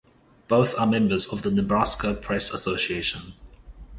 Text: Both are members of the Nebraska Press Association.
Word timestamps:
Both 0.47 0.73
are 0.79 0.87
members 0.87 1.27
of 1.27 1.43
the 1.43 1.51
Nebraska 1.51 2.15
Press 2.15 2.49
Association. 2.51 3.33